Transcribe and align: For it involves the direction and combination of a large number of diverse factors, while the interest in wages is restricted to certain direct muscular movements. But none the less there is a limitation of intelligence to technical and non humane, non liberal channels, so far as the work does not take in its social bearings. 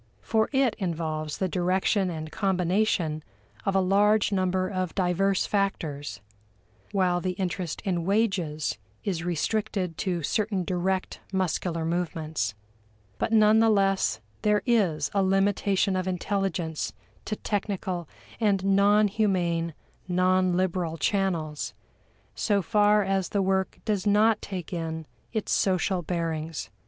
For 0.23 0.49
it 0.51 0.73
involves 0.79 1.37
the 1.37 1.47
direction 1.47 2.09
and 2.09 2.31
combination 2.31 3.23
of 3.67 3.75
a 3.75 3.79
large 3.81 4.31
number 4.31 4.67
of 4.67 4.95
diverse 4.95 5.45
factors, 5.45 6.21
while 6.91 7.21
the 7.21 7.33
interest 7.33 7.81
in 7.85 8.03
wages 8.03 8.79
is 9.03 9.23
restricted 9.23 9.99
to 9.99 10.23
certain 10.23 10.63
direct 10.63 11.19
muscular 11.31 11.85
movements. 11.85 12.55
But 13.19 13.31
none 13.31 13.59
the 13.59 13.69
less 13.69 14.21
there 14.41 14.63
is 14.65 15.11
a 15.13 15.21
limitation 15.21 15.95
of 15.95 16.07
intelligence 16.07 16.93
to 17.25 17.35
technical 17.35 18.09
and 18.39 18.65
non 18.65 19.07
humane, 19.07 19.75
non 20.07 20.57
liberal 20.57 20.97
channels, 20.97 21.75
so 22.33 22.63
far 22.63 23.03
as 23.03 23.29
the 23.29 23.41
work 23.43 23.77
does 23.85 24.07
not 24.07 24.41
take 24.41 24.73
in 24.73 25.05
its 25.31 25.51
social 25.51 26.01
bearings. 26.01 26.71